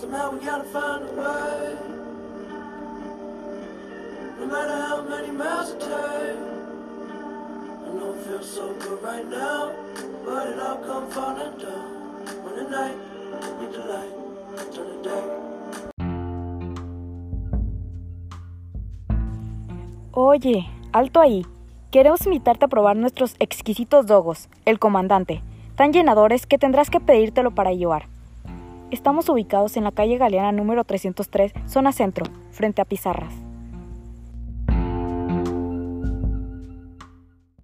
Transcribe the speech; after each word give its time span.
Somehow 0.00 0.30
we 0.32 0.38
gotta 0.38 0.62
find 0.62 1.02
a 1.02 1.12
way. 1.20 1.74
No 4.38 4.46
matter 4.46 4.76
how 4.86 5.02
many 5.02 5.32
miles 5.32 5.70
it 5.72 5.80
takes. 5.80 6.38
I 7.82 7.88
know 7.98 8.14
it 8.14 8.24
feels 8.24 8.48
so 8.48 8.74
good 8.78 9.02
right 9.02 9.28
now, 9.28 9.72
but 10.24 10.46
it 10.50 10.60
all 10.60 10.76
come 10.86 11.10
falling 11.10 11.58
down. 11.58 11.88
When 12.44 12.54
the 12.54 12.70
night 12.70 12.96
meet 13.58 13.72
the 13.72 13.82
light, 13.90 14.14
turn 14.72 15.02
the 15.02 15.08
day. 15.08 15.24
Oye, 20.12 20.68
alto 20.92 21.20
ahí. 21.20 21.44
Queremos 21.90 22.24
invitarte 22.24 22.66
a 22.66 22.68
probar 22.68 22.94
nuestros 22.94 23.34
exquisitos 23.40 24.06
dogos, 24.06 24.48
el 24.64 24.78
comandante, 24.78 25.42
tan 25.74 25.92
llenadores 25.92 26.46
que 26.46 26.56
tendrás 26.56 26.88
que 26.88 27.00
pedírtelo 27.00 27.50
para 27.50 27.72
llevar. 27.72 28.06
Estamos 28.90 29.28
ubicados 29.28 29.76
en 29.76 29.84
la 29.84 29.92
calle 29.92 30.16
Galeana 30.16 30.50
número 30.50 30.82
303, 30.82 31.52
zona 31.66 31.92
centro, 31.92 32.24
frente 32.52 32.80
a 32.80 32.86
Pizarras. 32.86 33.47